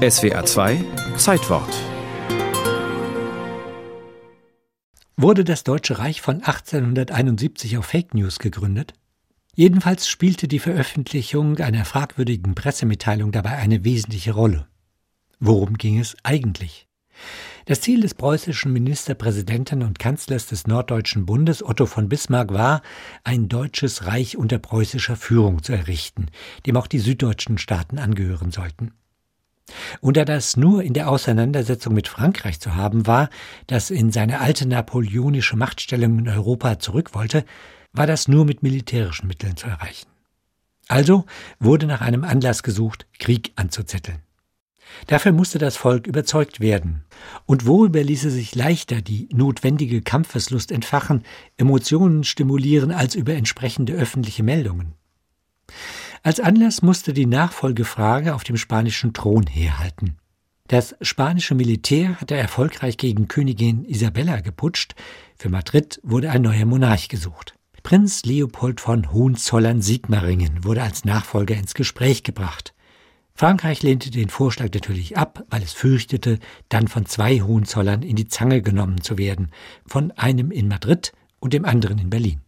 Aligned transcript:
SWA 0.00 0.46
2 0.46 0.82
Zeitwort 1.18 1.68
Wurde 5.18 5.44
das 5.44 5.62
Deutsche 5.62 5.98
Reich 5.98 6.22
von 6.22 6.36
1871 6.36 7.76
auf 7.76 7.84
Fake 7.84 8.14
News 8.14 8.38
gegründet? 8.38 8.94
Jedenfalls 9.54 10.08
spielte 10.08 10.48
die 10.48 10.58
Veröffentlichung 10.58 11.58
einer 11.58 11.84
fragwürdigen 11.84 12.54
Pressemitteilung 12.54 13.30
dabei 13.30 13.58
eine 13.58 13.84
wesentliche 13.84 14.32
Rolle. 14.32 14.68
Worum 15.38 15.76
ging 15.76 15.98
es 15.98 16.16
eigentlich? 16.22 16.86
Das 17.66 17.82
Ziel 17.82 18.00
des 18.00 18.14
preußischen 18.14 18.72
Ministerpräsidenten 18.72 19.82
und 19.82 19.98
Kanzlers 19.98 20.46
des 20.46 20.66
Norddeutschen 20.66 21.26
Bundes 21.26 21.62
Otto 21.62 21.84
von 21.84 22.08
Bismarck 22.08 22.54
war, 22.54 22.80
ein 23.22 23.50
deutsches 23.50 24.06
Reich 24.06 24.38
unter 24.38 24.58
preußischer 24.58 25.16
Führung 25.16 25.62
zu 25.62 25.74
errichten, 25.74 26.28
dem 26.64 26.78
auch 26.78 26.86
die 26.86 27.00
süddeutschen 27.00 27.58
Staaten 27.58 27.98
angehören 27.98 28.50
sollten. 28.50 28.94
Und 30.00 30.16
da 30.16 30.24
das 30.24 30.56
nur 30.56 30.82
in 30.82 30.94
der 30.94 31.08
Auseinandersetzung 31.08 31.94
mit 31.94 32.08
Frankreich 32.08 32.60
zu 32.60 32.74
haben 32.74 33.06
war, 33.06 33.30
das 33.66 33.90
in 33.90 34.12
seine 34.12 34.40
alte 34.40 34.66
napoleonische 34.66 35.56
Machtstellung 35.56 36.18
in 36.18 36.28
Europa 36.28 36.78
zurück 36.78 37.14
wollte, 37.14 37.44
war 37.92 38.06
das 38.06 38.28
nur 38.28 38.44
mit 38.44 38.62
militärischen 38.62 39.26
Mitteln 39.26 39.56
zu 39.56 39.66
erreichen. 39.66 40.08
Also 40.88 41.24
wurde 41.58 41.86
nach 41.86 42.00
einem 42.00 42.24
Anlass 42.24 42.62
gesucht, 42.62 43.06
Krieg 43.18 43.52
anzuzetteln. 43.56 44.18
Dafür 45.06 45.32
musste 45.32 45.58
das 45.58 45.76
Volk 45.76 46.06
überzeugt 46.06 46.60
werden. 46.60 47.04
Und 47.46 47.66
worüber 47.66 48.02
ließe 48.02 48.30
sich 48.30 48.54
leichter 48.54 49.02
die 49.02 49.28
notwendige 49.32 50.02
Kampfeslust 50.02 50.72
entfachen, 50.72 51.22
Emotionen 51.56 52.24
stimulieren, 52.24 52.90
als 52.90 53.14
über 53.14 53.34
entsprechende 53.34 53.92
öffentliche 53.92 54.42
Meldungen? 54.42 54.94
Als 56.22 56.38
Anlass 56.38 56.82
musste 56.82 57.14
die 57.14 57.24
Nachfolgefrage 57.24 58.34
auf 58.34 58.44
dem 58.44 58.58
spanischen 58.58 59.14
Thron 59.14 59.46
herhalten. 59.46 60.16
Das 60.68 60.94
spanische 61.00 61.54
Militär 61.54 62.20
hatte 62.20 62.36
erfolgreich 62.36 62.98
gegen 62.98 63.26
Königin 63.26 63.84
Isabella 63.84 64.40
geputscht, 64.40 64.94
für 65.36 65.48
Madrid 65.48 65.98
wurde 66.02 66.30
ein 66.30 66.42
neuer 66.42 66.66
Monarch 66.66 67.08
gesucht. 67.08 67.54
Prinz 67.82 68.24
Leopold 68.24 68.80
von 68.80 69.10
Hohenzollern-Sigmaringen 69.10 70.62
wurde 70.62 70.82
als 70.82 71.06
Nachfolger 71.06 71.56
ins 71.56 71.72
Gespräch 71.72 72.22
gebracht. 72.22 72.74
Frankreich 73.34 73.82
lehnte 73.82 74.10
den 74.10 74.28
Vorschlag 74.28 74.68
natürlich 74.74 75.16
ab, 75.16 75.44
weil 75.48 75.62
es 75.62 75.72
fürchtete, 75.72 76.38
dann 76.68 76.88
von 76.88 77.06
zwei 77.06 77.40
Hohenzollern 77.40 78.02
in 78.02 78.16
die 78.16 78.28
Zange 78.28 78.60
genommen 78.60 79.00
zu 79.00 79.16
werden, 79.16 79.50
von 79.86 80.10
einem 80.12 80.50
in 80.50 80.68
Madrid 80.68 81.12
und 81.38 81.54
dem 81.54 81.64
anderen 81.64 81.98
in 81.98 82.10
Berlin. 82.10 82.42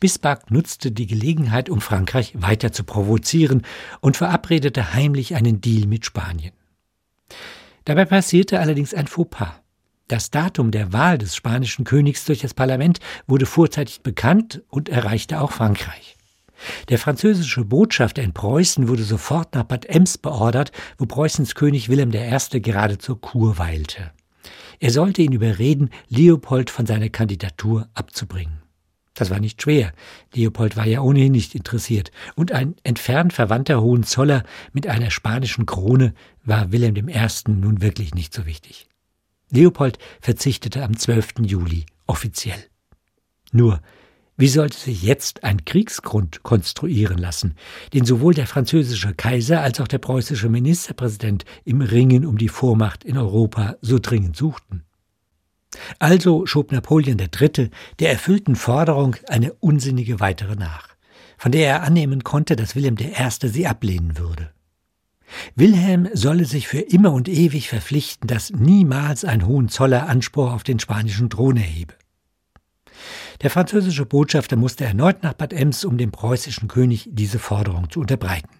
Bismarck 0.00 0.50
nutzte 0.50 0.92
die 0.92 1.06
Gelegenheit, 1.06 1.68
um 1.70 1.80
Frankreich 1.80 2.32
weiter 2.36 2.72
zu 2.72 2.84
provozieren 2.84 3.62
und 4.00 4.16
verabredete 4.16 4.94
heimlich 4.94 5.34
einen 5.34 5.60
Deal 5.60 5.86
mit 5.86 6.04
Spanien. 6.04 6.52
Dabei 7.84 8.04
passierte 8.04 8.60
allerdings 8.60 8.94
ein 8.94 9.06
Fauxpas. 9.06 9.60
Das 10.08 10.30
Datum 10.30 10.70
der 10.70 10.92
Wahl 10.92 11.18
des 11.18 11.34
spanischen 11.34 11.84
Königs 11.84 12.24
durch 12.24 12.40
das 12.40 12.54
Parlament 12.54 12.98
wurde 13.26 13.46
vorzeitig 13.46 14.02
bekannt 14.02 14.62
und 14.68 14.88
erreichte 14.88 15.40
auch 15.40 15.52
Frankreich. 15.52 16.16
Der 16.88 16.98
französische 16.98 17.64
Botschafter 17.64 18.22
in 18.22 18.32
Preußen 18.32 18.88
wurde 18.88 19.02
sofort 19.04 19.54
nach 19.54 19.64
Bad 19.64 19.86
Ems 19.86 20.18
beordert, 20.18 20.70
wo 20.98 21.06
Preußens 21.06 21.54
König 21.54 21.88
Wilhelm 21.88 22.12
I. 22.12 22.60
gerade 22.60 22.98
zur 22.98 23.20
Kur 23.20 23.58
weilte. 23.58 24.12
Er 24.78 24.90
sollte 24.90 25.22
ihn 25.22 25.32
überreden, 25.32 25.90
Leopold 26.08 26.70
von 26.70 26.86
seiner 26.86 27.08
Kandidatur 27.08 27.88
abzubringen. 27.94 28.62
Das 29.14 29.30
war 29.30 29.40
nicht 29.40 29.60
schwer. 29.60 29.92
Leopold 30.34 30.76
war 30.76 30.86
ja 30.86 31.00
ohnehin 31.00 31.32
nicht 31.32 31.54
interessiert. 31.54 32.10
Und 32.34 32.52
ein 32.52 32.76
entfernt 32.82 33.32
verwandter 33.32 33.82
Hohenzoller 33.82 34.42
mit 34.72 34.86
einer 34.86 35.10
spanischen 35.10 35.66
Krone 35.66 36.14
war 36.44 36.72
Wilhelm 36.72 37.08
I. 37.08 37.28
nun 37.48 37.82
wirklich 37.82 38.14
nicht 38.14 38.32
so 38.32 38.46
wichtig. 38.46 38.86
Leopold 39.50 39.98
verzichtete 40.20 40.82
am 40.82 40.96
12. 40.96 41.40
Juli 41.40 41.84
offiziell. 42.06 42.64
Nur 43.52 43.80
wie 44.38 44.48
sollte 44.48 44.78
sich 44.78 45.02
jetzt 45.02 45.44
ein 45.44 45.66
Kriegsgrund 45.66 46.42
konstruieren 46.42 47.18
lassen, 47.18 47.54
den 47.92 48.06
sowohl 48.06 48.32
der 48.32 48.46
französische 48.46 49.14
Kaiser 49.14 49.60
als 49.60 49.78
auch 49.78 49.88
der 49.88 49.98
preußische 49.98 50.48
Ministerpräsident 50.48 51.44
im 51.64 51.82
Ringen 51.82 52.24
um 52.24 52.38
die 52.38 52.48
Vormacht 52.48 53.04
in 53.04 53.18
Europa 53.18 53.76
so 53.82 53.98
dringend 54.00 54.36
suchten? 54.36 54.84
Also 55.98 56.46
schob 56.46 56.72
Napoleon 56.72 57.18
III. 57.18 57.70
der 57.98 58.10
erfüllten 58.10 58.56
Forderung 58.56 59.16
eine 59.28 59.52
unsinnige 59.54 60.20
weitere 60.20 60.56
nach, 60.56 60.88
von 61.38 61.52
der 61.52 61.66
er 61.66 61.82
annehmen 61.82 62.24
konnte, 62.24 62.56
dass 62.56 62.76
Wilhelm 62.76 62.96
I. 62.98 63.48
sie 63.48 63.66
ablehnen 63.66 64.18
würde. 64.18 64.50
Wilhelm 65.54 66.08
solle 66.12 66.44
sich 66.44 66.68
für 66.68 66.80
immer 66.80 67.12
und 67.12 67.28
ewig 67.28 67.68
verpflichten, 67.68 68.28
dass 68.28 68.50
niemals 68.50 69.24
ein 69.24 69.46
Hohenzoller 69.46 70.08
Anspruch 70.08 70.52
auf 70.52 70.62
den 70.62 70.78
spanischen 70.78 71.30
Thron 71.30 71.56
erhebe. 71.56 71.94
Der 73.40 73.50
französische 73.50 74.06
Botschafter 74.06 74.56
musste 74.56 74.84
erneut 74.84 75.22
nach 75.22 75.32
Bad 75.32 75.52
Ems, 75.52 75.84
um 75.84 75.98
dem 75.98 76.12
preußischen 76.12 76.68
König 76.68 77.08
diese 77.10 77.38
Forderung 77.38 77.90
zu 77.90 78.00
unterbreiten. 78.00 78.50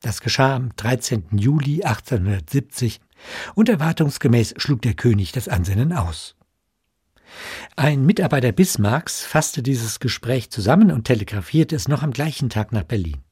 Das 0.00 0.20
geschah 0.20 0.56
am 0.56 0.74
13. 0.76 1.24
Juli 1.38 1.84
1870 1.84 3.00
und 3.54 3.68
erwartungsgemäß 3.68 4.54
schlug 4.56 4.82
der 4.82 4.94
König 4.94 5.32
das 5.32 5.48
Ansinnen 5.48 5.92
aus. 5.92 6.36
Ein 7.76 8.04
Mitarbeiter 8.04 8.52
Bismarcks 8.52 9.22
fasste 9.22 9.62
dieses 9.62 10.00
Gespräch 10.00 10.50
zusammen 10.50 10.92
und 10.92 11.04
telegrafierte 11.04 11.76
es 11.76 11.88
noch 11.88 12.02
am 12.02 12.12
gleichen 12.12 12.50
Tag 12.50 12.72
nach 12.72 12.84
Berlin. 12.84 13.22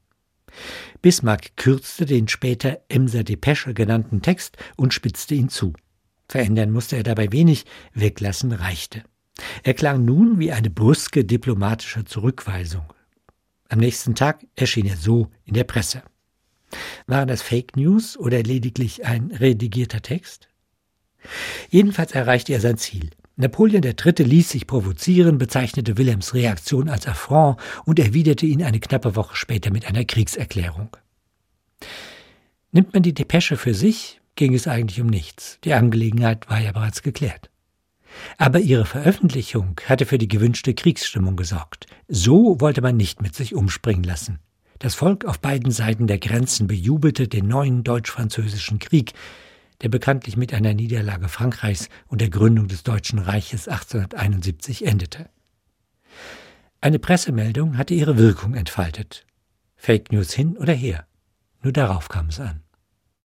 Bismarck 1.02 1.56
kürzte 1.56 2.06
den 2.06 2.28
später 2.28 2.80
Emser 2.88 3.24
Depesche 3.24 3.74
genannten 3.74 4.22
Text 4.22 4.56
und 4.76 4.94
spitzte 4.94 5.34
ihn 5.34 5.48
zu. 5.48 5.72
Verändern 6.28 6.70
musste 6.70 6.96
er 6.96 7.02
dabei 7.02 7.32
wenig, 7.32 7.66
weglassen 7.92 8.52
reichte. 8.52 9.04
Er 9.62 9.74
klang 9.74 10.04
nun 10.04 10.38
wie 10.38 10.52
eine 10.52 10.70
brüske 10.70 11.24
diplomatische 11.24 12.04
Zurückweisung. 12.04 12.92
Am 13.68 13.78
nächsten 13.78 14.14
Tag 14.14 14.46
erschien 14.56 14.86
er 14.86 14.96
so 14.96 15.30
in 15.44 15.54
der 15.54 15.64
Presse. 15.64 16.02
Waren 17.06 17.28
das 17.28 17.42
Fake 17.42 17.76
News 17.76 18.16
oder 18.16 18.42
lediglich 18.42 19.04
ein 19.04 19.30
redigierter 19.30 20.02
Text? 20.02 20.48
Jedenfalls 21.68 22.12
erreichte 22.12 22.52
er 22.52 22.60
sein 22.60 22.78
Ziel. 22.78 23.10
Napoleon 23.36 23.82
III. 23.82 24.24
ließ 24.24 24.50
sich 24.50 24.66
provozieren, 24.66 25.38
bezeichnete 25.38 25.96
Wilhelms 25.96 26.34
Reaktion 26.34 26.88
als 26.88 27.06
Affront 27.06 27.58
und 27.86 27.98
erwiderte 27.98 28.44
ihn 28.44 28.62
eine 28.62 28.80
knappe 28.80 29.16
Woche 29.16 29.34
später 29.34 29.70
mit 29.70 29.86
einer 29.86 30.04
Kriegserklärung. 30.04 30.96
Nimmt 32.72 32.92
man 32.92 33.02
die 33.02 33.14
Depesche 33.14 33.56
für 33.56 33.74
sich, 33.74 34.20
ging 34.36 34.54
es 34.54 34.68
eigentlich 34.68 35.00
um 35.00 35.06
nichts. 35.06 35.58
Die 35.64 35.72
Angelegenheit 35.72 36.48
war 36.50 36.60
ja 36.60 36.72
bereits 36.72 37.02
geklärt. 37.02 37.50
Aber 38.36 38.60
ihre 38.60 38.86
Veröffentlichung 38.86 39.80
hatte 39.86 40.04
für 40.04 40.18
die 40.18 40.28
gewünschte 40.28 40.74
Kriegsstimmung 40.74 41.36
gesorgt. 41.36 41.86
So 42.08 42.60
wollte 42.60 42.82
man 42.82 42.96
nicht 42.96 43.22
mit 43.22 43.34
sich 43.34 43.54
umspringen 43.54 44.04
lassen. 44.04 44.38
Das 44.80 44.94
Volk 44.94 45.26
auf 45.26 45.40
beiden 45.40 45.72
Seiten 45.72 46.06
der 46.06 46.18
Grenzen 46.18 46.66
bejubelte 46.66 47.28
den 47.28 47.46
neuen 47.46 47.84
deutsch-französischen 47.84 48.78
Krieg, 48.78 49.12
der 49.82 49.90
bekanntlich 49.90 50.38
mit 50.38 50.54
einer 50.54 50.72
Niederlage 50.72 51.28
Frankreichs 51.28 51.90
und 52.08 52.22
der 52.22 52.30
Gründung 52.30 52.66
des 52.66 52.82
Deutschen 52.82 53.18
Reiches 53.18 53.68
1871 53.68 54.86
endete. 54.86 55.28
Eine 56.80 56.98
Pressemeldung 56.98 57.76
hatte 57.76 57.92
ihre 57.92 58.16
Wirkung 58.16 58.54
entfaltet. 58.54 59.26
Fake 59.76 60.12
News 60.12 60.32
hin 60.32 60.56
oder 60.56 60.72
her. 60.72 61.06
Nur 61.62 61.74
darauf 61.74 62.08
kam 62.08 62.30
es 62.30 62.40
an. 62.40 62.62